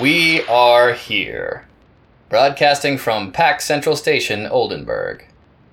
We 0.00 0.44
are 0.46 0.92
here. 0.92 1.68
Broadcasting 2.28 2.98
from 2.98 3.30
Pack 3.30 3.60
Central 3.60 3.94
Station, 3.94 4.44
Oldenberg. 4.44 5.22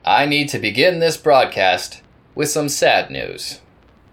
I 0.05 0.28
need 0.28 0.47
to 0.49 0.60
begin 0.60 0.99
this 0.99 1.17
broadcast 1.17 2.04
with 2.36 2.52
some 2.52 2.70
sad 2.70 3.10
news. 3.10 3.62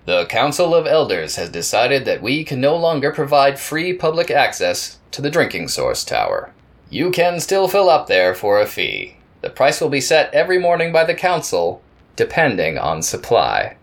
The 0.06 0.24
Council 0.24 0.74
of 0.74 0.86
Elders 0.86 1.36
has 1.36 1.50
decided 1.50 2.06
that 2.06 2.22
we 2.22 2.42
can 2.42 2.58
no 2.58 2.74
longer 2.74 3.12
provide 3.12 3.60
free 3.60 3.92
public 3.92 4.30
access 4.30 4.96
to 5.10 5.20
the 5.20 5.30
drinking 5.30 5.68
source 5.68 6.04
tower. 6.04 6.54
You 6.88 7.10
can 7.10 7.38
still 7.38 7.68
fill 7.68 7.90
up 7.90 8.06
there 8.06 8.34
for 8.34 8.58
a 8.62 8.66
fee. 8.66 9.18
The 9.42 9.50
price 9.50 9.78
will 9.78 9.90
be 9.90 10.00
set 10.00 10.32
every 10.32 10.58
morning 10.58 10.90
by 10.90 11.04
the 11.04 11.14
Council, 11.14 11.82
depending 12.16 12.78
on 12.78 13.02
supply. 13.02 13.76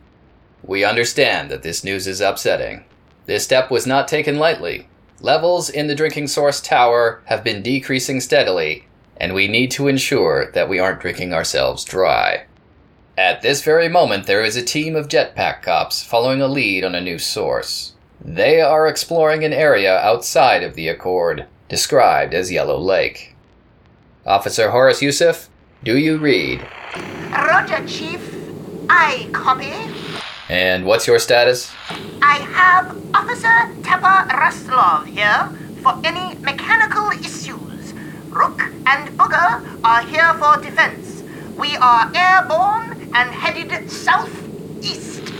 We 0.64 0.84
understand 0.84 1.52
that 1.52 1.62
this 1.62 1.84
news 1.84 2.08
is 2.08 2.20
upsetting. 2.20 2.84
This 3.28 3.44
step 3.44 3.70
was 3.70 3.86
not 3.86 4.08
taken 4.08 4.40
lightly. 4.40 4.88
Levels 5.22 5.70
in 5.70 5.88
the 5.88 5.96
drinking 5.96 6.28
source 6.28 6.60
tower 6.60 7.22
have 7.26 7.44
been 7.44 7.64
decreasing 7.64 8.20
steadily, 8.20 8.86
and 9.18 9.34
we 9.34 9.48
need 9.48 9.72
to 9.72 9.88
ensure 9.88 10.52
that 10.52 10.68
we 10.68 10.78
aren't 10.78 11.00
drinking 11.00 11.34
ourselves 11.34 11.84
dry. 11.86 12.46
At 13.18 13.42
this 13.42 13.64
very 13.64 13.88
moment, 13.88 14.28
there 14.28 14.44
is 14.44 14.58
a 14.58 14.62
team 14.62 14.96
of 14.96 15.08
jetpack 15.08 15.62
cops 15.62 16.04
following 16.04 16.42
a 16.42 16.48
lead 16.48 16.84
on 16.84 16.96
a 16.96 17.02
new 17.02 17.18
source. 17.18 17.94
They 18.20 18.60
are 18.60 18.88
exploring 18.88 19.46
an 19.46 19.54
area 19.54 19.98
outside 19.98 20.64
of 20.64 20.76
the 20.76 20.90
Accord, 20.90 21.46
described 21.70 22.34
as 22.34 22.52
Yellow 22.52 22.78
Lake. 22.78 23.36
Officer 24.26 24.72
Horace 24.72 25.02
Youssef, 25.02 25.50
do 25.84 25.98
you 25.98 26.18
read? 26.18 26.68
Roger, 27.32 27.86
Chief. 27.88 28.22
I 28.90 29.30
copy. 29.32 29.72
And 30.50 30.86
what's 30.86 31.08
your 31.08 31.18
status? 31.18 31.72
I 32.22 32.38
have 32.54 32.96
Officer 33.16 33.74
Tepper 33.82 34.28
Raslov 34.30 35.08
here 35.08 35.50
for 35.82 36.00
any 36.04 36.36
mechanical 36.40 37.10
issues. 37.10 37.94
Rook 38.30 38.62
and 38.86 39.10
Booger 39.18 39.80
are 39.84 40.02
here 40.04 40.34
for 40.36 40.62
defense. 40.62 41.24
We 41.58 41.76
are 41.78 42.12
airborne 42.14 43.10
and 43.16 43.32
headed 43.32 43.90
southeast. 43.90 45.34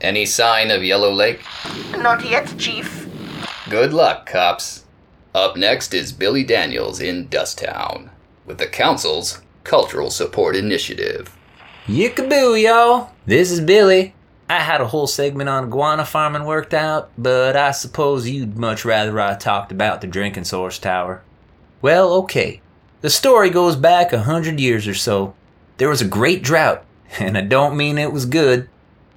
Any 0.00 0.26
sign 0.26 0.70
of 0.70 0.84
Yellow 0.84 1.12
Lake? 1.12 1.40
Not 1.96 2.28
yet, 2.28 2.52
Chief. 2.58 3.08
Good 3.70 3.94
luck, 3.94 4.26
cops. 4.26 4.84
Up 5.34 5.56
next 5.56 5.94
is 5.94 6.12
Billy 6.12 6.44
Daniels 6.44 7.00
in 7.00 7.28
Dusttown 7.28 8.10
with 8.44 8.58
the 8.58 8.66
Council's 8.66 9.40
Cultural 9.64 10.10
Support 10.10 10.56
Initiative. 10.56 11.34
Yickaboo, 11.86 12.60
y'all! 12.60 13.12
This 13.24 13.50
is 13.50 13.60
Billy. 13.60 14.14
I 14.52 14.60
had 14.60 14.82
a 14.82 14.88
whole 14.88 15.06
segment 15.06 15.48
on 15.48 15.64
iguana 15.64 16.04
farming 16.04 16.44
worked 16.44 16.74
out, 16.74 17.10
but 17.16 17.56
I 17.56 17.70
suppose 17.70 18.28
you'd 18.28 18.58
much 18.58 18.84
rather 18.84 19.18
I 19.18 19.34
talked 19.34 19.72
about 19.72 20.02
the 20.02 20.06
drinking 20.06 20.44
source 20.44 20.78
tower. 20.78 21.22
Well, 21.80 22.12
okay. 22.24 22.60
The 23.00 23.08
story 23.08 23.48
goes 23.48 23.76
back 23.76 24.12
a 24.12 24.24
hundred 24.24 24.60
years 24.60 24.86
or 24.86 24.92
so. 24.92 25.32
There 25.78 25.88
was 25.88 26.02
a 26.02 26.06
great 26.06 26.42
drought, 26.42 26.84
and 27.18 27.38
I 27.38 27.40
don't 27.40 27.78
mean 27.78 27.96
it 27.96 28.12
was 28.12 28.26
good. 28.26 28.68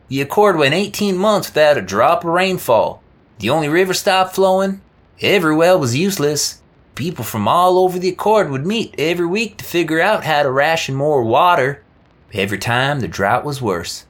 The 0.08 0.22
Accord 0.22 0.56
went 0.56 0.74
18 0.74 1.18
months 1.18 1.50
without 1.50 1.78
a 1.78 1.82
drop 1.82 2.24
of 2.24 2.30
rainfall. 2.30 3.04
The 3.40 3.50
only 3.50 3.68
river 3.68 3.94
stopped 3.94 4.36
flowing. 4.36 4.80
Every 5.20 5.54
well 5.54 5.78
was 5.78 5.98
useless. 5.98 6.62
People 6.96 7.26
from 7.26 7.46
all 7.46 7.78
over 7.78 8.00
the 8.00 8.08
Accord 8.08 8.50
would 8.50 8.66
meet 8.66 8.96
every 8.98 9.26
week 9.26 9.58
to 9.58 9.66
figure 9.66 10.00
out 10.00 10.24
how 10.24 10.44
to 10.44 10.50
ration 10.50 10.96
more 10.96 11.26
water. 11.26 11.84
Every 12.32 12.58
time 12.58 13.02
the 13.02 13.10
drought 13.10 13.44
was 13.44 13.62
worse. 13.62 14.06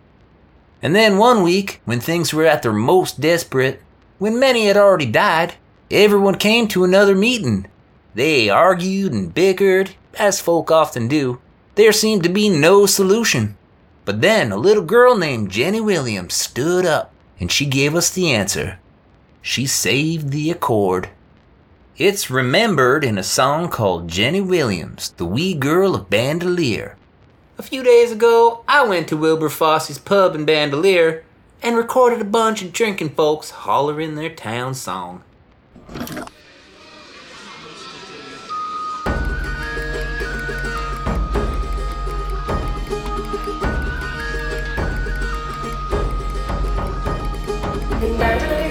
And 0.86 0.96
then 0.96 1.18
one 1.18 1.42
week, 1.42 1.82
when 1.86 2.00
things 2.00 2.32
were 2.32 2.46
at 2.46 2.62
their 2.62 2.72
most 2.72 3.20
desperate, 3.20 3.82
when 4.20 4.40
many 4.40 4.68
had 4.68 4.78
already 4.78 5.08
died, 5.08 5.56
everyone 5.90 6.36
came 6.36 6.68
to 6.68 6.84
another 6.84 7.16
meeting. 7.16 7.66
They 8.14 8.52
argued 8.52 9.12
and 9.12 9.34
bickered, 9.34 9.96
as 10.20 10.40
folk 10.40 10.70
often 10.70 11.08
do. 11.08 11.42
There 11.74 11.92
seemed 11.92 12.22
to 12.22 12.30
be 12.30 12.50
no 12.50 12.86
solution. 12.86 13.58
But 14.06 14.22
then 14.22 14.52
a 14.52 14.58
little 14.58 14.84
girl 14.84 15.18
named 15.18 15.50
Jenny 15.50 15.82
Williams 15.82 16.36
stood 16.36 16.86
up, 16.86 17.12
and 17.40 17.52
she 17.52 17.66
gave 17.66 17.96
us 17.96 18.12
the 18.12 18.32
answer. 18.32 18.78
She 19.42 19.66
saved 19.66 20.30
the 20.30 20.52
Accord. 20.52 21.10
It's 21.98 22.30
remembered 22.30 23.04
in 23.04 23.18
a 23.18 23.24
song 23.24 23.70
called 23.70 24.08
Jenny 24.08 24.40
Williams, 24.42 25.16
the 25.18 25.26
wee 25.26 25.56
girl 25.56 25.96
of 25.96 26.12
Bandolier. 26.12 26.96
A 27.58 27.64
few 27.64 27.84
days 27.84 28.12
ago, 28.12 28.66
I 28.68 28.86
went 28.86 29.08
to 29.08 29.16
Wilbur 29.16 29.48
Fosse's 29.48 29.98
pub 29.98 30.36
in 30.36 30.44
Bandolier 30.44 31.24
and 31.64 31.78
recorded 31.78 32.20
a 32.20 32.26
bunch 32.26 32.62
of 32.62 32.74
drinking 32.74 33.12
folks 33.12 33.50
hollering 33.50 34.16
their 34.16 34.30
town 34.30 34.74
song. 34.74 35.24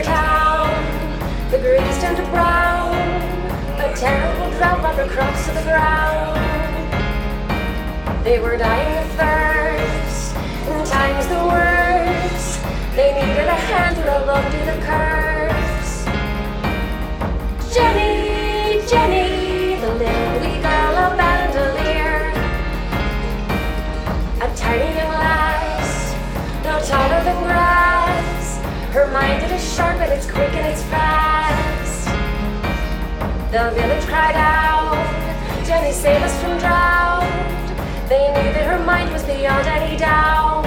Town, 0.03 1.51
the 1.51 1.59
greens 1.59 1.99
turned 2.03 2.19
to 2.19 2.25
brown. 2.25 2.95
A 3.81 3.97
terrible 3.97 4.51
drought 4.59 4.81
brought 4.83 4.97
the 4.97 5.09
crops 5.09 5.47
to 5.47 5.55
the 5.55 5.63
ground. 5.63 6.54
They 8.25 8.41
were 8.41 8.57
dying 8.57 9.05
of 9.05 9.11
thirst, 9.21 10.35
and 10.35 10.87
times 10.87 11.27
the 11.29 11.45
worst. 11.45 12.63
They 12.97 13.13
needed 13.13 13.47
a 13.47 13.59
hand 13.69 13.97
to 13.97 14.03
roll 14.03 14.31
under 14.31 14.65
the 14.65 14.81
curse. 14.81 16.07
Jenny, 17.75 18.81
Jenny, 18.89 19.77
the 19.77 19.93
little 20.01 20.41
wee 20.41 20.57
girl 20.63 20.97
of 21.05 21.19
Bandolier. 21.19 22.33
A 24.41 24.57
tiny 24.57 24.97
young 24.97 25.13
lass, 25.21 26.15
no 26.65 26.81
taller 26.81 27.23
than 27.25 27.45
grass. 27.45 28.57
Her 28.95 29.07
mind 29.13 29.43
it 29.43 29.51
is 29.51 29.75
sharp 29.75 30.01
and 30.01 30.11
it's 30.11 30.25
quick 30.25 30.55
and 30.55 30.67
it's 30.73 30.83
fast. 30.85 32.07
The 33.53 33.71
village 33.79 34.07
cried 34.07 34.35
out, 34.35 34.97
Jenny, 35.67 35.93
save 35.93 36.23
us 36.23 36.41
from 36.41 36.59
drought. 36.59 37.34
They 38.09 38.29
knew 38.35 38.53
that 38.53 38.67
her 38.67 38.85
mind 38.85 39.11
was 39.13 39.23
beyond 39.25 39.67
any 39.67 39.97
doubt. 39.97 40.65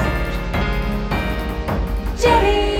Jenny, 2.19 2.76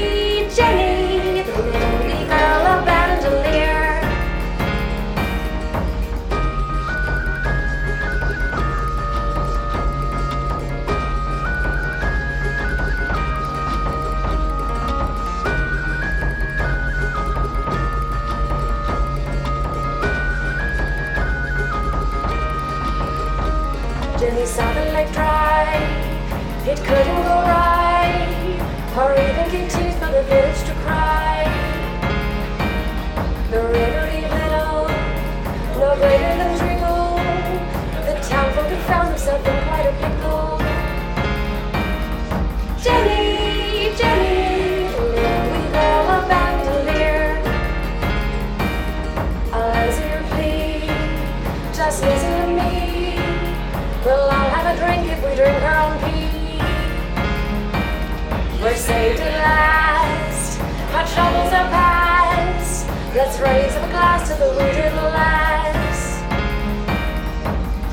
Let's 63.18 63.40
raise 63.40 63.74
up 63.74 63.84
a 63.84 63.90
glass 63.90 64.30
to 64.30 64.36
the 64.36 64.46
wounded 64.46 64.94
lass. 64.94 66.22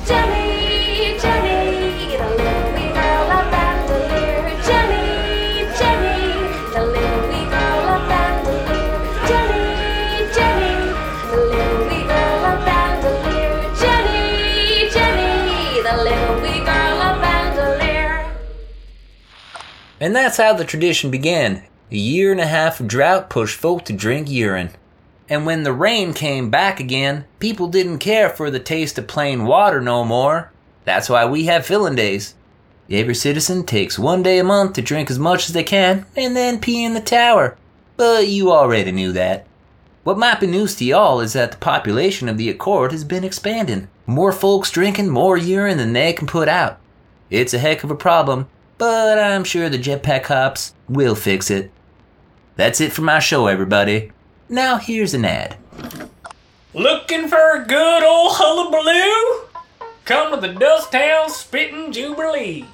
Jenny, 0.06 1.18
Jenny, 1.18 2.14
the 2.18 2.28
little 2.28 2.72
wee 2.76 2.92
girl 2.92 3.32
of 3.32 3.50
Bandolier. 3.50 4.52
Jenny, 4.68 5.64
Jenny, 5.80 6.44
the 6.74 6.84
little 6.84 7.22
wee 7.30 7.48
girl 7.48 7.84
of 7.88 8.04
Bandolier. 8.06 9.00
Jenny, 9.26 10.28
Jenny, 10.36 10.92
the 11.30 11.40
little 11.40 11.82
wee 11.88 12.04
girl 12.04 12.44
of 12.44 12.58
Bandolier. 12.66 13.56
Jenny, 13.80 14.90
Jenny, 14.92 15.80
the 15.80 15.96
little 16.04 16.36
wee 16.42 16.60
girl 16.66 17.00
of 17.00 17.16
Bandolier. 17.22 18.30
And 20.00 20.14
that's 20.14 20.36
how 20.36 20.52
the 20.52 20.66
tradition 20.66 21.10
began. 21.10 21.64
A 21.90 21.96
year 21.96 22.30
and 22.30 22.42
a 22.42 22.46
half 22.46 22.78
of 22.78 22.88
drought 22.88 23.30
pushed 23.30 23.58
folk 23.58 23.86
to 23.86 23.94
drink 23.94 24.28
urine. 24.28 24.68
And 25.28 25.46
when 25.46 25.62
the 25.62 25.72
rain 25.72 26.12
came 26.12 26.50
back 26.50 26.80
again, 26.80 27.24
people 27.38 27.68
didn't 27.68 27.98
care 27.98 28.28
for 28.28 28.50
the 28.50 28.60
taste 28.60 28.98
of 28.98 29.06
plain 29.06 29.44
water 29.46 29.80
no 29.80 30.04
more. 30.04 30.52
That's 30.84 31.08
why 31.08 31.24
we 31.24 31.46
have 31.46 31.64
filling 31.64 31.94
days. 31.94 32.34
Every 32.90 33.14
citizen 33.14 33.64
takes 33.64 33.98
one 33.98 34.22
day 34.22 34.38
a 34.38 34.44
month 34.44 34.74
to 34.74 34.82
drink 34.82 35.10
as 35.10 35.18
much 35.18 35.48
as 35.48 35.54
they 35.54 35.64
can 35.64 36.04
and 36.14 36.36
then 36.36 36.60
pee 36.60 36.84
in 36.84 36.92
the 36.92 37.00
tower. 37.00 37.56
But 37.96 38.28
you 38.28 38.52
already 38.52 38.92
knew 38.92 39.12
that. 39.12 39.46
What 40.02 40.18
might 40.18 40.40
be 40.40 40.46
news 40.46 40.76
to 40.76 40.84
y'all 40.84 41.20
is 41.20 41.32
that 41.32 41.52
the 41.52 41.56
population 41.56 42.28
of 42.28 42.36
the 42.36 42.50
Accord 42.50 42.92
has 42.92 43.04
been 43.04 43.24
expanding. 43.24 43.88
More 44.06 44.32
folks 44.32 44.70
drinking 44.70 45.08
more 45.08 45.38
urine 45.38 45.78
than 45.78 45.94
they 45.94 46.12
can 46.12 46.26
put 46.26 46.46
out. 46.46 46.78
It's 47.30 47.54
a 47.54 47.58
heck 47.58 47.82
of 47.82 47.90
a 47.90 47.96
problem, 47.96 48.46
but 48.76 49.18
I'm 49.18 49.44
sure 49.44 49.70
the 49.70 49.78
jetpack 49.78 50.24
cops 50.24 50.74
will 50.90 51.14
fix 51.14 51.50
it. 51.50 51.70
That's 52.56 52.82
it 52.82 52.92
for 52.92 53.00
my 53.00 53.18
show, 53.18 53.46
everybody. 53.46 54.12
Now 54.48 54.76
here's 54.76 55.14
an 55.14 55.24
ad. 55.24 55.56
Looking 56.74 57.28
for 57.28 57.56
a 57.56 57.64
good 57.66 58.02
old 58.02 58.32
hullabaloo? 58.34 59.48
Come 60.04 60.34
to 60.34 60.40
the 60.40 60.52
Dusttown 60.52 61.30
Spittin' 61.30 61.92
Jubilee. 61.92 62.66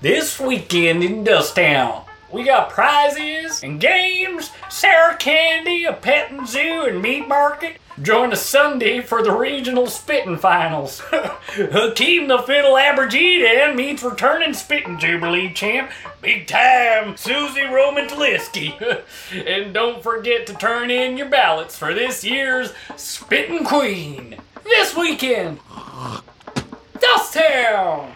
This 0.00 0.40
weekend 0.40 1.04
in 1.04 1.24
Dusttown, 1.24 2.04
we 2.32 2.44
got 2.44 2.70
prizes 2.70 3.62
and 3.62 3.80
games, 3.80 4.50
Sarah 4.68 5.16
Candy, 5.16 5.84
a 5.84 5.92
petting 5.92 6.46
zoo, 6.46 6.84
and 6.86 7.02
meat 7.02 7.26
market. 7.26 7.78
Join 8.00 8.32
us 8.32 8.46
Sunday 8.46 9.00
for 9.02 9.22
the 9.22 9.32
regional 9.32 9.86
spitting 9.86 10.38
finals. 10.38 11.00
Hakeem 11.10 12.28
the 12.28 12.38
Fiddle 12.38 12.74
Abergene 12.74 13.74
meets 13.74 14.02
returning 14.02 14.54
spitting 14.54 14.98
Jubilee 14.98 15.52
champ, 15.52 15.90
big 16.22 16.46
time 16.46 17.16
Susie 17.16 17.64
Roman 17.64 18.06
Taliski. 18.06 19.02
and 19.46 19.74
don't 19.74 20.02
forget 20.02 20.46
to 20.46 20.54
turn 20.54 20.90
in 20.90 21.18
your 21.18 21.28
ballots 21.28 21.76
for 21.76 21.92
this 21.92 22.24
year's 22.24 22.72
Spitting 22.96 23.64
Queen 23.64 24.36
this 24.64 24.96
weekend. 24.96 25.58
Dusttown! 26.94 28.12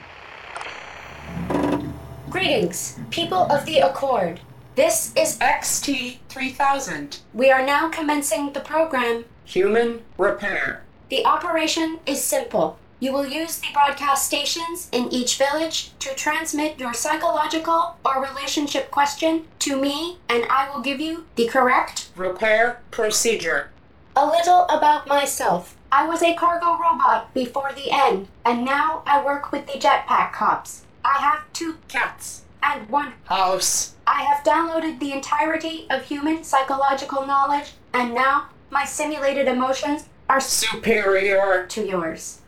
Greetings, 2.35 2.99
people 3.11 3.47
of 3.53 3.65
the 3.65 3.79
Accord. 3.79 4.41
This 4.75 5.13
is 5.15 5.39
XT 5.39 6.19
3000 6.29 7.21
We 7.33 7.53
are 7.53 7.65
now 7.65 7.89
commencing 7.89 8.53
the 8.53 8.59
program. 8.59 9.27
Human 9.45 10.03
Repair. 10.19 10.83
The 11.11 11.25
operation 11.25 12.01
is 12.07 12.25
simple. 12.25 12.77
You 12.99 13.13
will 13.13 13.25
use 13.25 13.59
the 13.59 13.69
broadcast 13.73 14.27
stations 14.27 14.89
in 14.91 15.13
each 15.13 15.39
village 15.39 15.93
to 16.01 16.13
transmit 16.17 16.81
your 16.81 16.93
psychological 16.93 17.99
or 18.05 18.21
relationship 18.21 18.91
question 18.91 19.45
to 19.61 19.81
me, 19.81 20.19
and 20.29 20.45
I 20.51 20.69
will 20.69 20.83
give 20.83 21.01
you 21.01 21.27
the 21.37 21.47
correct. 21.47 22.11
Repair 22.17 22.81
Procedure. 22.91 23.71
A 24.17 24.27
little 24.27 24.65
about 24.65 25.07
myself. 25.07 25.77
I 25.93 26.09
was 26.09 26.21
a 26.21 26.35
cargo 26.35 26.73
robot 26.73 27.33
before 27.33 27.71
the 27.73 27.93
end, 27.93 28.27
and 28.45 28.65
now 28.65 29.05
I 29.07 29.25
work 29.25 29.53
with 29.53 29.69
the 29.69 29.79
jetpack 29.79 30.33
cops. 30.33 30.84
I 31.05 31.19
have 31.19 31.53
two 31.53 31.77
Cats. 31.89 32.43
and 32.63 32.89
one 32.89 33.13
House. 33.27 33.95
I 34.07 34.23
have 34.23 34.43
downloaded 34.45 34.99
the 34.99 35.13
entirety 35.13 35.87
of 35.91 36.03
human 36.05 36.43
psychological 36.45 37.27
knowledge, 37.27 37.73
and 37.93 38.15
now 38.15 38.49
my 38.71 38.85
simulated 38.85 39.47
emotions 39.49 40.09
are 40.29 40.41
Superior. 40.41 41.67
to 41.69 41.85
yours. 41.87 42.41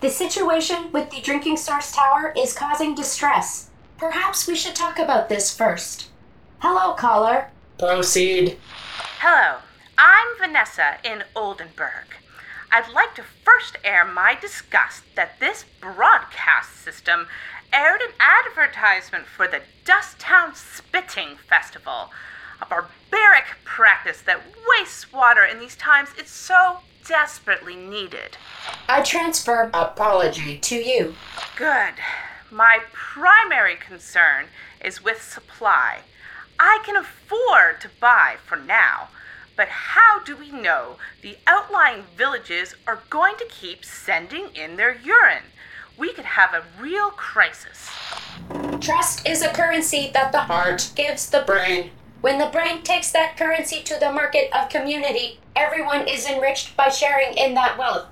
The 0.00 0.10
situation 0.10 0.92
with 0.92 1.10
the 1.10 1.20
drinking 1.20 1.56
source 1.56 1.92
tower 1.92 2.34
is 2.36 2.52
causing 2.52 2.94
distress. 2.94 3.70
Perhaps 3.96 4.46
we 4.46 4.56
should 4.56 4.74
talk 4.74 4.98
about 4.98 5.28
this 5.28 5.54
first. 5.56 6.10
Hello, 6.58 6.94
caller. 6.94 7.50
Proceed. 7.78 8.58
Hello, 9.20 9.58
I'm 9.96 10.26
Vanessa 10.38 10.98
in 11.04 11.22
Oldenberg. 11.34 12.18
I'd 12.70 12.92
like 12.92 13.14
to 13.16 13.22
first 13.44 13.76
air 13.84 14.04
my 14.04 14.36
disgust 14.40 15.02
that 15.14 15.38
this 15.40 15.64
broadcast 15.80 16.76
system 16.82 17.26
aired 17.72 18.00
an 18.00 18.12
advertisement 18.20 19.26
for 19.26 19.48
the 19.48 19.62
Dusttown 19.84 20.54
Spitting 20.54 21.36
Festival, 21.48 22.10
a 22.60 22.66
barbaric 22.66 23.44
practice 23.64 24.20
that 24.22 24.42
wastes 24.68 25.12
water 25.12 25.44
in 25.44 25.58
these 25.58 25.76
times 25.76 26.10
it's 26.18 26.30
so 26.30 26.78
desperately 27.06 27.74
needed. 27.76 28.36
I 28.88 29.02
transfer 29.02 29.70
Apology. 29.74 30.58
to 30.58 30.76
you. 30.76 31.14
Good. 31.56 31.94
My 32.50 32.80
primary 32.92 33.76
concern 33.76 34.46
is 34.84 35.02
with 35.02 35.22
supply. 35.22 36.00
I 36.60 36.80
can 36.84 36.96
afford 36.96 37.80
to 37.80 37.90
buy 38.00 38.36
for 38.44 38.56
now, 38.56 39.08
but 39.56 39.68
how 39.68 40.22
do 40.22 40.36
we 40.36 40.50
know 40.50 40.96
the 41.22 41.38
outlying 41.46 42.04
villages 42.16 42.74
are 42.86 43.02
going 43.10 43.36
to 43.38 43.46
keep 43.46 43.84
sending 43.84 44.48
in 44.54 44.76
their 44.76 44.94
urine? 44.94 45.44
We 45.96 46.12
could 46.12 46.24
have 46.24 46.54
a 46.54 46.64
real 46.80 47.10
crisis. 47.10 47.90
Trust 48.80 49.28
is 49.28 49.42
a 49.42 49.52
currency 49.52 50.10
that 50.14 50.32
the 50.32 50.40
Heart. 50.40 50.92
gives 50.94 51.28
the 51.30 51.42
Brain. 51.42 51.90
When 52.20 52.38
the 52.38 52.46
brain 52.46 52.82
takes 52.82 53.10
that 53.12 53.36
currency 53.36 53.82
to 53.82 53.98
the 53.98 54.12
market 54.12 54.48
of 54.56 54.68
community, 54.68 55.40
everyone 55.56 56.06
is 56.06 56.24
enriched 56.26 56.76
by 56.76 56.88
sharing 56.88 57.36
in 57.36 57.54
that 57.54 57.76
wealth. 57.76 58.06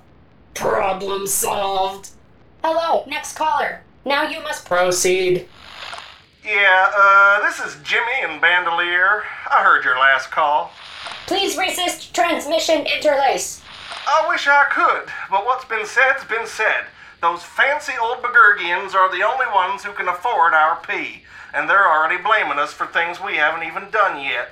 Problem 0.53 1.25
solved. 1.27 2.09
Hello, 2.63 3.05
next 3.07 3.35
caller. 3.37 3.81
Now 4.05 4.27
you 4.27 4.41
must 4.43 4.65
Proceed. 4.65 5.47
Yeah, 6.45 6.91
uh, 6.95 7.41
this 7.47 7.59
is 7.59 7.81
Jimmy 7.83 8.11
in 8.23 8.41
Bandolier. 8.41 9.23
I 9.49 9.63
heard 9.63 9.85
your 9.85 9.97
last 9.97 10.29
call. 10.31 10.71
please 11.27 11.55
resist 11.57 12.13
transmission 12.13 12.85
interlace. 12.85 13.61
I 14.07 14.25
wish 14.27 14.47
I 14.47 14.65
could, 14.71 15.09
but 15.29 15.45
what's 15.45 15.65
been 15.65 15.85
said's 15.85 16.25
been 16.25 16.47
said. 16.47 16.85
Those 17.21 17.43
fancy 17.43 17.93
old 18.01 18.23
Begurgians 18.23 18.95
are 18.95 19.15
the 19.15 19.23
only 19.23 19.45
ones 19.53 19.83
who 19.83 19.93
can 19.93 20.07
afford 20.07 20.53
our 20.53 20.77
pee, 20.81 21.21
and 21.53 21.69
they're 21.69 21.87
already 21.87 22.17
blaming 22.17 22.57
us 22.57 22.73
for 22.73 22.87
things 22.87 23.21
we 23.21 23.35
haven't 23.35 23.67
even 23.67 23.91
done 23.91 24.19
yet. 24.23 24.49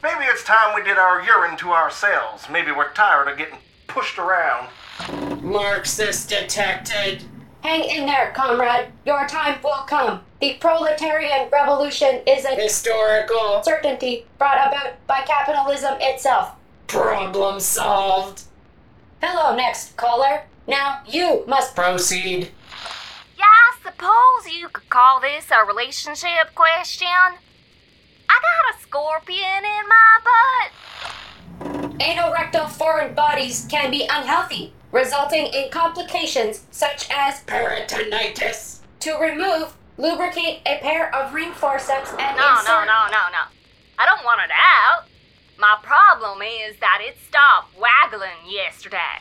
Maybe 0.00 0.24
it's 0.24 0.44
time 0.44 0.76
we 0.76 0.84
did 0.84 0.96
our 0.96 1.22
urine 1.22 1.56
to 1.56 1.72
ourselves. 1.72 2.48
Maybe 2.48 2.70
we're 2.70 2.92
tired 2.92 3.26
of 3.26 3.36
getting 3.36 3.58
pushed 3.88 4.18
around. 4.18 4.68
Marxist 5.42 6.28
detected. 6.28 7.24
Hang 7.62 7.82
in 7.82 8.06
there, 8.06 8.30
comrade. 8.30 8.92
Your 9.04 9.26
time 9.26 9.58
will 9.64 9.84
come. 9.88 10.20
The 10.40 10.54
proletarian 10.60 11.48
revolution 11.50 12.20
is 12.28 12.44
a 12.44 12.54
Historical. 12.54 13.60
certainty 13.64 14.26
brought 14.38 14.68
about 14.68 15.04
by 15.08 15.22
capitalism 15.22 15.94
itself. 16.00 16.52
Problem 16.86 17.58
solved. 17.58 18.42
Hello, 19.20 19.56
next 19.56 19.96
caller. 19.96 20.42
Now 20.66 21.00
you 21.06 21.44
must. 21.46 21.74
Proceed. 21.76 22.50
Yeah, 23.38 23.44
I 23.44 23.76
suppose 23.82 24.52
you 24.54 24.68
could 24.68 24.88
call 24.88 25.20
this 25.20 25.46
a 25.50 25.64
relationship 25.66 26.54
question. 26.54 27.08
I 27.08 28.40
got 28.40 28.74
a 28.76 28.82
scorpion 28.82 29.64
in 29.64 29.88
my 29.88 30.20
butt. 30.24 32.00
Anorectal 32.00 32.68
foreign 32.70 33.14
bodies 33.14 33.66
can 33.70 33.90
be 33.90 34.02
unhealthy, 34.10 34.72
resulting 34.92 35.46
in 35.46 35.70
complications 35.70 36.66
such 36.70 37.08
as 37.10 37.42
Peritonitis. 37.44 38.80
to 39.00 39.14
remove, 39.18 39.76
lubricate 39.98 40.60
a 40.66 40.78
pair 40.78 41.14
of 41.14 41.32
ring 41.34 41.52
forceps 41.52 42.10
and 42.18 42.36
No, 42.36 42.50
insert. 42.52 42.66
no, 42.66 42.78
no, 42.84 43.06
no, 43.10 43.22
no. 43.32 43.44
I 43.98 44.06
don't 44.06 44.24
want 44.24 44.40
it 44.42 44.50
out. 44.50 45.04
My 45.58 45.76
problem 45.82 46.40
is 46.42 46.76
that 46.80 46.98
it 47.02 47.16
stopped 47.28 47.76
waggling 47.78 48.48
yesterday. 48.48 49.20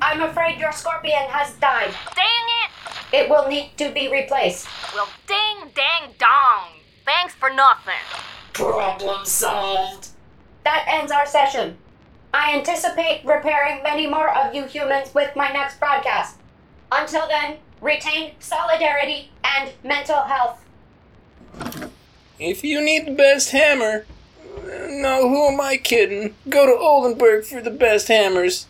I'm 0.00 0.22
afraid 0.22 0.58
your 0.58 0.72
scorpion 0.72 1.24
has 1.28 1.54
died. 1.54 1.92
Dang 2.14 2.24
it! 2.24 2.70
It 3.12 3.28
will 3.28 3.48
need 3.48 3.72
to 3.78 3.90
be 3.90 4.10
replaced. 4.10 4.68
Well, 4.94 5.08
ding 5.26 5.70
dang 5.74 6.14
dong. 6.18 6.80
Thanks 7.04 7.34
for 7.34 7.50
nothing. 7.50 7.94
Problem 8.52 9.24
solved. 9.24 10.08
That 10.64 10.84
ends 10.88 11.10
our 11.10 11.26
session. 11.26 11.78
I 12.32 12.54
anticipate 12.54 13.24
repairing 13.24 13.82
many 13.82 14.06
more 14.06 14.28
of 14.28 14.54
you 14.54 14.64
humans 14.64 15.14
with 15.14 15.34
my 15.34 15.50
next 15.50 15.80
broadcast. 15.80 16.36
Until 16.92 17.26
then, 17.26 17.56
retain 17.80 18.32
solidarity 18.38 19.30
and 19.42 19.72
mental 19.82 20.22
health. 20.22 20.64
If 22.38 22.62
you 22.62 22.80
need 22.84 23.06
the 23.06 23.14
best 23.14 23.50
hammer, 23.50 24.06
uh, 24.58 24.86
no, 24.90 25.28
who 25.28 25.48
am 25.48 25.60
I 25.60 25.76
kidding? 25.76 26.34
Go 26.48 26.66
to 26.66 26.72
Oldenberg 26.72 27.44
for 27.44 27.60
the 27.60 27.70
best 27.70 28.08
hammers. 28.08 28.66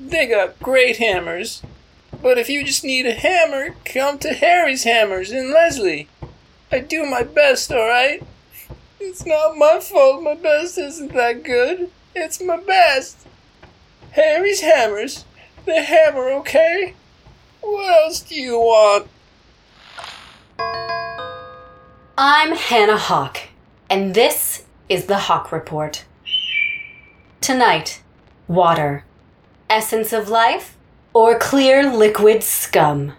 They 0.00 0.26
got 0.26 0.60
great 0.60 0.98
hammers. 0.98 1.62
But 2.22 2.38
if 2.38 2.48
you 2.48 2.64
just 2.64 2.84
need 2.84 3.06
a 3.06 3.12
hammer, 3.12 3.74
come 3.84 4.18
to 4.18 4.32
Harry's 4.32 4.84
Hammers 4.84 5.30
in 5.30 5.52
Leslie. 5.52 6.08
I 6.70 6.80
do 6.80 7.04
my 7.04 7.22
best, 7.22 7.70
alright? 7.70 8.22
It's 9.00 9.24
not 9.24 9.56
my 9.56 9.78
fault 9.80 10.22
my 10.22 10.34
best 10.34 10.76
isn't 10.78 11.12
that 11.12 11.42
good. 11.42 11.90
It's 12.14 12.42
my 12.42 12.56
best. 12.56 13.26
Harry's 14.12 14.60
Hammers. 14.60 15.24
The 15.64 15.82
hammer, 15.82 16.30
okay? 16.30 16.94
What 17.60 18.04
else 18.04 18.20
do 18.20 18.34
you 18.34 18.58
want? 18.58 19.08
I'm 22.16 22.56
Hannah 22.56 22.96
Hawk, 22.96 23.38
and 23.88 24.14
this 24.14 24.64
is 24.88 25.06
the 25.06 25.18
Hawk 25.18 25.52
Report. 25.52 26.04
Tonight, 27.40 28.02
water. 28.48 29.04
Essence 29.70 30.14
of 30.14 30.30
life 30.30 30.78
or 31.12 31.38
clear 31.38 31.92
liquid 31.92 32.42
scum? 32.42 33.12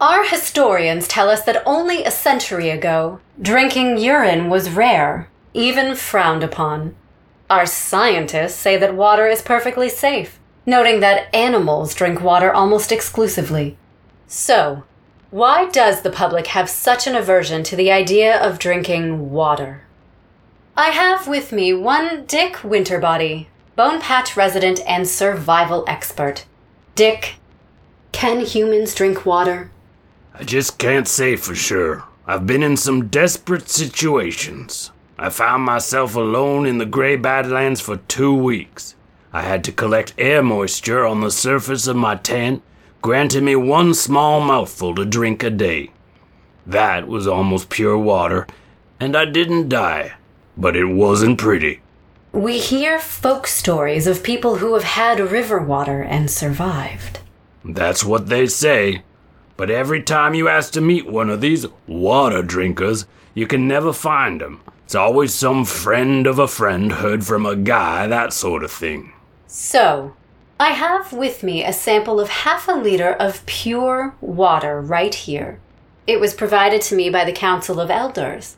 Our 0.00 0.24
historians 0.24 1.08
tell 1.08 1.28
us 1.28 1.42
that 1.44 1.64
only 1.66 2.04
a 2.04 2.12
century 2.12 2.70
ago, 2.70 3.18
drinking 3.42 3.98
urine 3.98 4.48
was 4.48 4.70
rare, 4.70 5.28
even 5.52 5.96
frowned 5.96 6.44
upon. 6.44 6.94
Our 7.50 7.66
scientists 7.66 8.54
say 8.54 8.76
that 8.76 8.94
water 8.94 9.26
is 9.26 9.42
perfectly 9.42 9.88
safe, 9.88 10.38
noting 10.64 11.00
that 11.00 11.34
animals 11.34 11.92
drink 11.94 12.20
water 12.20 12.52
almost 12.52 12.92
exclusively. 12.92 13.76
So, 14.28 14.84
why 15.32 15.68
does 15.70 16.02
the 16.02 16.10
public 16.10 16.46
have 16.48 16.70
such 16.70 17.08
an 17.08 17.16
aversion 17.16 17.64
to 17.64 17.74
the 17.74 17.90
idea 17.90 18.40
of 18.40 18.60
drinking 18.60 19.32
water? 19.32 19.82
I 20.76 20.90
have 20.90 21.26
with 21.26 21.50
me 21.50 21.72
one 21.72 22.26
Dick 22.26 22.62
Winterbody, 22.62 23.48
Bone 23.76 24.00
Patch 24.00 24.36
resident 24.36 24.80
and 24.86 25.08
survival 25.08 25.82
expert. 25.88 26.44
Dick, 26.94 27.34
can 28.12 28.38
humans 28.44 28.94
drink 28.94 29.26
water? 29.26 29.72
I 30.32 30.44
just 30.44 30.78
can't 30.78 31.08
say 31.08 31.34
for 31.34 31.56
sure. 31.56 32.04
I've 32.24 32.46
been 32.46 32.62
in 32.62 32.76
some 32.76 33.08
desperate 33.08 33.68
situations. 33.68 34.92
I 35.18 35.28
found 35.28 35.64
myself 35.64 36.14
alone 36.14 36.66
in 36.66 36.78
the 36.78 36.86
Grey 36.86 37.16
Badlands 37.16 37.80
for 37.80 37.96
two 37.96 38.32
weeks. 38.32 38.94
I 39.32 39.42
had 39.42 39.64
to 39.64 39.72
collect 39.72 40.14
air 40.18 40.40
moisture 40.40 41.04
on 41.04 41.20
the 41.20 41.32
surface 41.32 41.88
of 41.88 41.96
my 41.96 42.14
tent, 42.14 42.62
granting 43.02 43.44
me 43.44 43.56
one 43.56 43.92
small 43.92 44.40
mouthful 44.40 44.94
to 44.94 45.04
drink 45.04 45.42
a 45.42 45.50
day. 45.50 45.90
That 46.64 47.08
was 47.08 47.26
almost 47.26 47.70
pure 47.70 47.98
water, 47.98 48.46
and 49.00 49.16
I 49.16 49.24
didn't 49.24 49.68
die. 49.68 50.12
But 50.56 50.76
it 50.76 50.84
wasn't 50.84 51.38
pretty. 51.38 51.80
We 52.34 52.58
hear 52.58 52.98
folk 52.98 53.46
stories 53.46 54.08
of 54.08 54.24
people 54.24 54.56
who 54.56 54.74
have 54.74 54.82
had 54.82 55.20
river 55.20 55.60
water 55.60 56.02
and 56.02 56.28
survived. 56.28 57.20
That's 57.64 58.02
what 58.02 58.26
they 58.26 58.48
say. 58.48 59.02
But 59.56 59.70
every 59.70 60.02
time 60.02 60.34
you 60.34 60.48
ask 60.48 60.72
to 60.72 60.80
meet 60.80 61.06
one 61.06 61.30
of 61.30 61.40
these 61.40 61.66
water 61.86 62.42
drinkers, 62.42 63.06
you 63.34 63.46
can 63.46 63.68
never 63.68 63.92
find 63.92 64.42
'em. 64.42 64.62
It's 64.84 64.96
always 64.96 65.32
some 65.32 65.64
friend 65.64 66.26
of 66.26 66.40
a 66.40 66.48
friend 66.48 66.94
heard 66.94 67.24
from 67.24 67.46
a 67.46 67.54
guy, 67.54 68.08
that 68.08 68.32
sort 68.32 68.64
of 68.64 68.72
thing. 68.72 69.12
So, 69.46 70.14
I 70.58 70.70
have 70.70 71.12
with 71.12 71.44
me 71.44 71.62
a 71.64 71.72
sample 71.72 72.18
of 72.18 72.30
half 72.30 72.66
a 72.66 72.72
liter 72.72 73.12
of 73.12 73.46
pure 73.46 74.16
water 74.20 74.80
right 74.80 75.14
here. 75.14 75.60
It 76.08 76.18
was 76.18 76.34
provided 76.34 76.82
to 76.82 76.96
me 76.96 77.10
by 77.10 77.24
the 77.24 77.32
Council 77.32 77.78
of 77.78 77.92
Elders. 77.92 78.56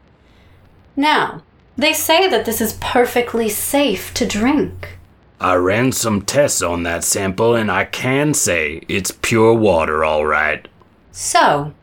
Now, 0.97 1.43
they 1.77 1.93
say 1.93 2.29
that 2.29 2.45
this 2.45 2.61
is 2.61 2.79
perfectly 2.81 3.49
safe 3.49 4.13
to 4.15 4.27
drink. 4.27 4.99
I 5.41 5.55
ran 5.55 5.93
some 5.93 6.23
tests 6.23 6.63
on 6.63 6.83
that 6.85 7.05
sample, 7.05 7.55
and 7.55 7.71
I 7.71 7.85
can 7.85 8.33
say 8.33 8.83
it's 8.89 9.11
pure 9.11 9.53
water, 9.53 10.03
all 10.03 10.25
right. 10.25 10.67
So, 11.13 11.75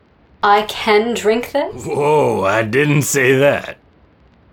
I 0.42 0.62
can 0.62 1.14
drink 1.14 1.52
this? 1.52 1.86
Whoa, 1.86 2.44
I 2.44 2.62
didn't 2.62 3.02
say 3.02 3.36
that. 3.36 3.78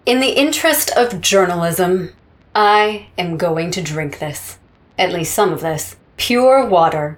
In 0.06 0.20
the 0.20 0.40
interest 0.40 0.92
of 0.96 1.22
journalism, 1.22 2.14
I 2.56 3.08
am 3.18 3.38
going 3.38 3.72
to 3.72 3.82
drink 3.82 4.20
this. 4.20 4.60
At 4.98 5.12
least 5.12 5.34
some 5.34 5.52
of 5.52 5.62
this. 5.62 5.96
Pure 6.18 6.68
water. 6.68 7.18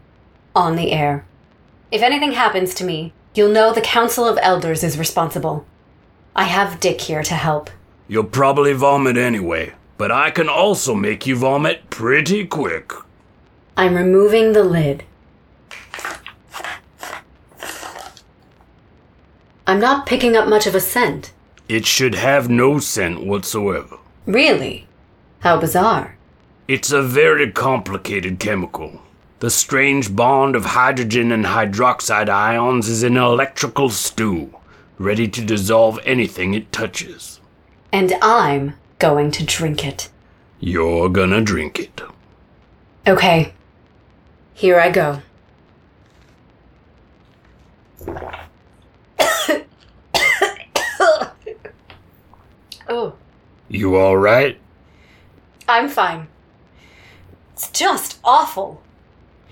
On 0.55 0.75
the 0.75 0.91
air. 0.91 1.25
If 1.91 2.01
anything 2.01 2.31
happens 2.31 2.73
to 2.75 2.83
me, 2.83 3.13
you'll 3.35 3.51
know 3.51 3.73
the 3.73 3.81
Council 3.81 4.25
of 4.25 4.39
Elders 4.41 4.83
is 4.83 4.97
responsible. 4.97 5.65
I 6.35 6.45
have 6.45 6.79
Dick 6.79 7.01
here 7.01 7.23
to 7.23 7.33
help. 7.33 7.69
You'll 8.13 8.25
probably 8.25 8.73
vomit 8.73 9.17
anyway, 9.17 9.73
but 9.97 10.11
I 10.11 10.29
can 10.29 10.47
also 10.47 10.93
make 10.93 11.25
you 11.25 11.35
vomit 11.35 11.89
pretty 11.89 12.45
quick. 12.45 12.93
I'm 13.75 13.95
removing 13.95 14.53
the 14.53 14.63
lid. 14.63 15.03
I'm 19.65 19.79
not 19.79 20.05
picking 20.05 20.35
up 20.35 20.47
much 20.47 20.67
of 20.67 20.75
a 20.75 20.79
scent. 20.79 21.33
It 21.67 21.87
should 21.87 22.13
have 22.13 22.51
no 22.51 22.77
scent 22.77 23.25
whatsoever. 23.25 23.97
Really? 24.27 24.85
How 25.39 25.59
bizarre. 25.59 26.15
It's 26.67 26.91
a 26.91 27.01
very 27.01 27.51
complicated 27.51 28.37
chemical. 28.39 29.01
The 29.39 29.49
strange 29.49 30.15
bond 30.15 30.55
of 30.55 30.65
hydrogen 30.65 31.31
and 31.31 31.45
hydroxide 31.45 32.29
ions 32.29 32.87
is 32.89 33.01
an 33.01 33.17
electrical 33.17 33.89
stew, 33.89 34.53
ready 34.99 35.27
to 35.29 35.43
dissolve 35.43 35.99
anything 36.05 36.53
it 36.53 36.71
touches. 36.71 37.39
And 37.93 38.13
I'm 38.23 38.73
going 38.97 39.29
to 39.31 39.45
drink 39.45 39.85
it. 39.85 40.09
You're 40.59 41.09
gonna 41.09 41.41
drink 41.41 41.79
it. 41.79 42.01
Okay. 43.05 43.53
Here 44.55 44.79
I 44.79 44.89
go. 44.89 45.21
oh, 52.89 53.13
You 53.69 53.95
alright? 53.97 54.59
I'm 55.67 55.87
fine. 55.87 56.27
It's 57.53 57.69
just 57.69 58.19
awful. 58.23 58.81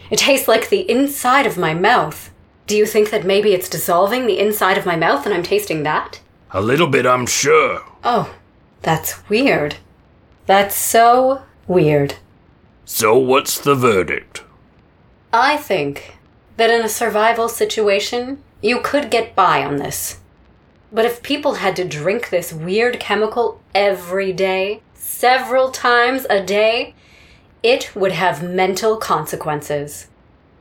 It 0.10 0.18
tastes 0.18 0.48
like 0.48 0.70
the 0.70 0.90
inside 0.90 1.46
of 1.46 1.58
my 1.58 1.76
mouth. 1.76 2.32
Do 2.66 2.76
you 2.76 2.88
think 2.88 3.12
that 3.12 3.24
maybe 3.26 3.54
it's 3.54 3.70
dissolving 3.70 4.26
the 4.26 4.40
inside 4.40 4.78
of 4.80 4.86
my 4.88 4.96
mouth 4.96 5.26
and 5.26 5.34
I'm 5.36 5.44
tasting 5.44 5.84
that? 5.84 6.22
A 6.52 6.62
little 6.62 6.88
bit, 6.88 7.06
I'm 7.06 7.28
sure. 7.28 7.84
Oh, 8.04 8.34
that's 8.82 9.30
weird. 9.30 9.76
That's 10.46 10.76
so 10.76 11.44
weird. 11.68 12.16
So, 12.86 13.18
what's 13.18 13.60
the 13.60 13.76
verdict? 13.76 14.44
I 15.32 15.58
think 15.58 16.18
that 16.58 16.70
in 16.70 16.84
a 16.84 16.90
survival 16.90 17.48
situation, 17.48 18.44
you 18.62 18.82
could 18.82 19.10
get 19.10 19.36
by 19.36 19.64
on 19.64 19.78
this. 19.78 20.20
But 20.92 21.06
if 21.06 21.24
people 21.24 21.56
had 21.56 21.76
to 21.78 21.88
drink 21.88 22.30
this 22.30 22.52
weird 22.52 23.00
chemical 23.00 23.62
every 23.74 24.34
day, 24.34 24.82
several 24.94 25.72
times 25.72 26.26
a 26.30 26.44
day, 26.44 26.96
it 27.64 27.96
would 27.96 28.12
have 28.12 28.44
mental 28.44 28.98
consequences. 28.98 30.08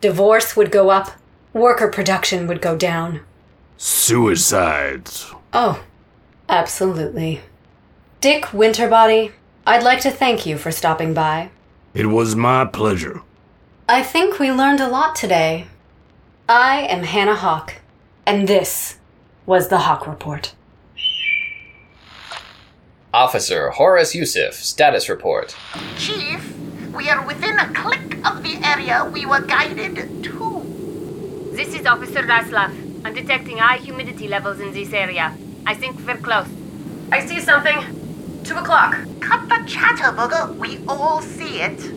Divorce 0.01 0.57
would 0.57 0.71
go 0.71 0.91
up, 0.91 1.13
worker 1.53 1.89
production 1.89 2.47
would 2.47 2.63
go 2.63 2.77
down. 2.77 3.21
Suicides. 3.77 5.33
Oh, 5.53 5.83
absolutely. 6.51 7.41
Dick 8.21 8.53
Winterbody, 8.53 9.33
I'd 9.67 9.83
like 9.83 10.01
to 10.01 10.11
thank 10.11 10.45
you 10.45 10.59
for 10.59 10.71
stopping 10.71 11.15
by. 11.15 11.51
It 11.95 12.07
was 12.07 12.37
my 12.37 12.65
pleasure. 12.65 13.23
I 13.89 14.03
think 14.03 14.39
we 14.39 14.53
learned 14.53 14.81
a 14.81 14.89
lot 14.89 15.17
today. 15.17 15.67
I 16.49 16.83
am 16.83 17.05
Hannah 17.05 17.37
Hawk, 17.37 17.77
and 18.27 18.47
this 18.47 18.99
was 19.47 19.69
the 19.69 19.79
Hawk 19.79 20.07
Report. 20.07 20.55
Officer 23.13 23.71
Horace 23.71 24.15
Yusuf, 24.15 24.55
status 24.55 25.09
report. 25.09 25.57
Chief, 25.97 26.55
we 26.95 27.09
are 27.09 27.27
within 27.27 27.59
a 27.59 27.73
click 27.73 28.25
of 28.25 28.43
the 28.43 28.61
area 28.63 29.09
we 29.13 29.27
were 29.27 29.41
guided 29.41 30.23
to. 30.25 31.51
This 31.53 31.75
is 31.75 31.87
Officer 31.87 32.23
Raslov. 32.23 32.71
I'm 33.05 33.15
detecting 33.15 33.59
high 33.59 33.79
humidity 33.79 34.29
levels 34.29 34.61
in 34.61 34.73
this 34.73 34.93
area. 34.93 35.37
I 35.67 35.75
think 35.75 36.05
we're 36.07 36.17
close. 36.17 36.49
I 37.13 37.25
see 37.25 37.41
something. 37.41 38.43
Two 38.45 38.57
o'clock. 38.57 38.97
Cut 39.21 39.49
the 39.49 39.63
chatter, 39.67 40.17
Booger. 40.17 40.57
We 40.57 40.79
all 40.89 41.21
see 41.21 41.61
it. 41.61 41.93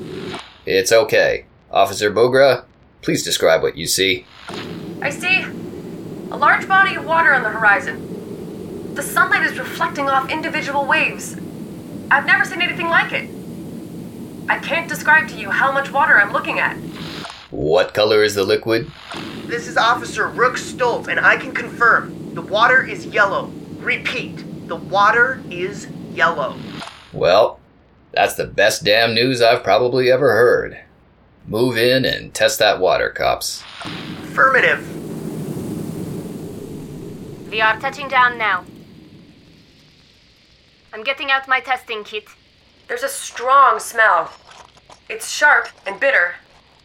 It's 0.66 0.92
okay. 0.92 1.46
Officer 1.72 2.12
Bogra, 2.12 2.66
please 3.02 3.24
describe 3.24 3.62
what 3.62 3.76
you 3.76 3.88
see. 3.88 4.26
I 5.02 5.10
see 5.10 5.44
a 6.32 6.38
large 6.38 6.68
body 6.68 6.96
of 6.96 7.06
water 7.06 7.34
on 7.34 7.44
the 7.44 7.50
horizon. 7.50 8.94
The 8.94 9.02
sunlight 9.02 9.44
is 9.44 9.58
reflecting 9.58 10.08
off 10.08 10.30
individual 10.30 10.86
waves. 10.86 11.36
I've 12.12 12.26
never 12.26 12.46
seen 12.46 12.62
anything 12.62 12.88
like 12.88 13.12
it. 13.12 13.30
I 14.48 14.60
can't 14.60 14.88
describe 14.88 15.30
to 15.30 15.36
you 15.36 15.50
how 15.50 15.72
much 15.72 15.92
water 15.92 16.20
I'm 16.20 16.32
looking 16.32 16.60
at. 16.60 16.78
What 17.50 17.94
color 17.94 18.24
is 18.24 18.36
the 18.36 18.44
liquid? 18.44 18.92
This 19.46 19.68
is 19.68 19.78
Officer 19.78 20.28
Rook 20.28 20.58
Stolt, 20.58 21.08
and 21.08 21.20
I 21.20 21.38
can 21.38 21.54
confirm 21.54 22.23
the 22.34 22.42
water 22.42 22.84
is 22.84 23.06
yellow. 23.06 23.52
Repeat, 23.78 24.68
the 24.68 24.76
water 24.76 25.44
is 25.50 25.88
yellow. 26.12 26.58
Well, 27.12 27.60
that's 28.12 28.36
the 28.36 28.48
best 28.48 28.84
damn 28.84 29.14
news 29.14 29.42
I've 29.42 29.64
probably 29.64 30.12
ever 30.12 30.32
heard. 30.32 30.80
Move 31.48 31.78
in 31.78 32.06
and 32.06 32.34
test 32.34 32.60
that 32.60 32.80
water, 32.80 33.10
cops. 33.10 33.64
Affirmative. 34.24 34.82
We 37.52 37.62
are 37.62 37.80
touching 37.80 38.08
down 38.08 38.38
now. 38.38 38.66
I'm 40.94 41.04
getting 41.04 41.30
out 41.30 41.48
my 41.48 41.60
testing 41.60 42.04
kit. 42.04 42.26
There's 42.88 43.04
a 43.04 43.10
strong 43.10 43.80
smell. 43.80 44.32
It's 45.10 45.30
sharp 45.30 45.68
and 45.86 46.00
bitter. 46.00 46.36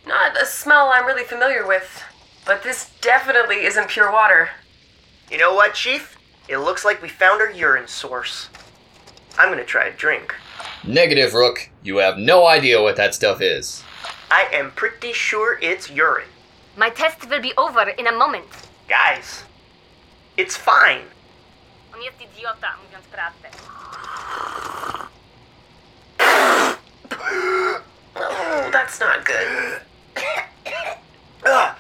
Not 0.07 0.41
a 0.41 0.45
smell 0.45 0.91
I'm 0.93 1.07
really 1.07 1.25
familiar 1.25 1.67
with, 1.67 2.03
but 2.45 2.63
this 2.63 2.91
definitely 3.01 3.65
isn't 3.65 3.89
pure 3.89 4.11
water. 4.11 4.51
You 5.31 5.37
know 5.37 5.53
what, 5.55 5.75
Chief? 5.75 6.17
It 6.49 6.59
looks 6.59 6.85
like 6.85 7.03
we 7.03 7.09
found 7.09 7.43
our 7.43 7.51
urine 7.51 7.87
source. 7.87 8.49
I'm 9.39 9.51
gonna 9.51 9.65
try 9.65 9.87
a 9.87 9.93
drink. 9.93 10.35
Negative, 10.85 11.35
Rook. 11.35 11.69
You 11.83 11.99
have 11.99 12.17
no 12.17 12.47
idea 12.47 12.81
what 12.83 12.97
that 12.97 13.15
stuff 13.15 13.41
is. 13.43 13.83
I 14.31 14.49
am 14.53 14.71
pretty 14.73 15.13
sure 15.13 15.59
it's 15.61 15.91
urine. 15.91 16.29
My 16.77 16.91
test 16.91 17.29
will 17.29 17.41
be 17.43 17.53
over 17.59 17.83
in 17.91 18.07
a 18.07 18.13
moment. 18.13 18.47
Guys, 18.89 19.45
it's 20.37 20.57
fine. 20.57 21.03
On 21.95 22.01
jest 22.03 22.21
idiota, 22.21 22.77
mówiąc 22.83 23.07
prawdę. 23.07 23.49
Oh, 28.17 28.71
that's 28.73 29.01
not 29.01 29.25
good. 29.25 29.81
Ugh, 31.47 31.75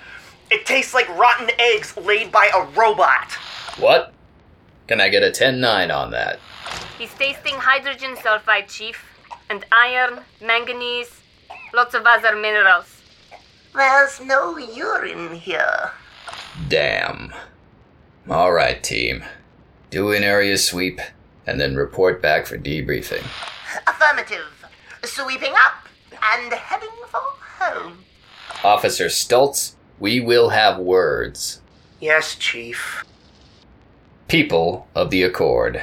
it 0.50 0.66
tastes 0.66 0.94
like 0.94 1.08
rotten 1.16 1.50
eggs 1.58 1.96
laid 1.96 2.30
by 2.32 2.50
a 2.54 2.62
robot. 2.76 3.37
What? 3.78 4.12
Can 4.88 5.00
I 5.00 5.08
get 5.08 5.22
a 5.22 5.30
10 5.30 5.60
9 5.60 5.90
on 5.90 6.10
that? 6.10 6.40
He's 6.98 7.14
tasting 7.14 7.54
hydrogen 7.54 8.16
sulfide, 8.16 8.68
Chief, 8.68 9.04
and 9.48 9.64
iron, 9.70 10.20
manganese, 10.40 11.20
lots 11.72 11.94
of 11.94 12.04
other 12.04 12.34
minerals. 12.34 13.02
There's 13.74 14.20
no 14.20 14.56
urine 14.56 15.34
here. 15.34 15.92
Damn. 16.68 17.32
Alright, 18.28 18.82
team. 18.82 19.24
Do 19.90 20.12
an 20.12 20.24
area 20.24 20.58
sweep, 20.58 21.00
and 21.46 21.60
then 21.60 21.76
report 21.76 22.20
back 22.20 22.46
for 22.46 22.58
debriefing. 22.58 23.24
Affirmative. 23.86 24.66
Sweeping 25.04 25.52
up 25.52 25.88
and 26.20 26.52
heading 26.52 26.88
for 27.06 27.20
home. 27.60 27.98
Officer 28.64 29.08
Stultz, 29.08 29.76
we 30.00 30.18
will 30.18 30.48
have 30.48 30.78
words. 30.78 31.60
Yes, 32.00 32.34
Chief. 32.34 33.04
People 34.28 34.86
of 34.94 35.08
the 35.08 35.22
Accord, 35.22 35.82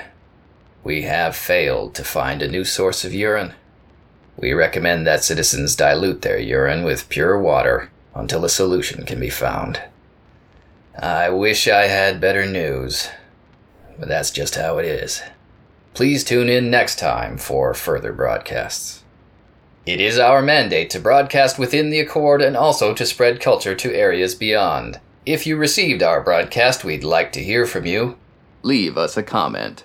we 0.84 1.02
have 1.02 1.36
failed 1.36 1.96
to 1.96 2.04
find 2.04 2.44
a 2.44 2.48
new 2.48 2.64
source 2.64 3.04
of 3.04 3.12
urine. 3.12 3.56
We 4.38 4.54
recommend 4.54 5.08
that 5.08 5.24
citizens 5.24 5.76
dilute 5.76 6.22
their 6.22 6.38
urine 6.38 6.84
with 6.84 7.10
pure 7.10 7.40
water 7.40 7.90
until 8.14 8.46
a 8.46 8.50
solution 8.50 9.04
can 9.04 9.20
be 9.20 9.32
found. 9.32 9.82
I 10.96 11.30
wish 11.32 11.68
I 11.68 11.88
had 11.88 12.22
better 12.22 12.46
news, 12.46 13.10
but 13.98 14.10
that's 14.10 14.30
just 14.30 14.54
how 14.54 14.78
it 14.78 14.86
is. 14.86 15.24
Please 15.96 16.24
tune 16.24 16.48
in 16.48 16.70
next 16.70 17.00
time 17.00 17.40
for 17.40 17.74
further 17.74 18.14
broadcasts. 18.14 19.04
It 19.88 20.00
is 20.00 20.20
our 20.20 20.44
mandate 20.44 20.92
to 20.92 21.00
broadcast 21.00 21.58
within 21.58 21.90
the 21.90 22.00
Accord 22.00 22.44
and 22.44 22.56
also 22.56 22.94
to 22.94 23.08
spread 23.08 23.42
culture 23.42 23.74
to 23.74 23.96
areas 23.96 24.36
beyond. 24.36 25.00
If 25.26 25.48
you 25.48 25.58
received 25.58 26.04
our 26.04 26.22
broadcast, 26.22 26.84
we'd 26.84 27.04
like 27.04 27.32
to 27.32 27.44
hear 27.44 27.66
from 27.66 27.88
you. 27.88 28.20
Leave 28.66 28.98
us 28.98 29.16
a 29.16 29.22
comment. 29.22 29.84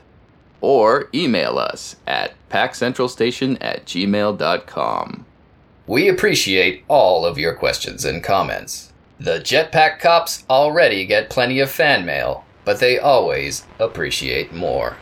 Or 0.63 1.11
email 1.13 1.59
us 1.59 1.97
at 2.07 2.33
packcentralstation 2.49 3.59
at 3.61 3.85
gmail.com. 3.85 5.27
We 5.87 6.09
appreciate 6.09 6.85
all 6.89 7.27
of 7.27 7.37
your 7.37 7.55
questions 7.55 8.07
and 8.07 8.25
comments. 8.25 8.95
The 9.19 9.39
Jetpack 9.39 10.01
Cops 10.01 10.45
already 10.49 11.05
get 11.05 11.29
plenty 11.29 11.61
of 11.61 11.71
fan 11.71 12.07
mail, 12.07 12.47
but 12.65 12.81
they 12.81 12.99
always 12.99 13.67
appreciate 13.79 14.55
more. 14.55 14.97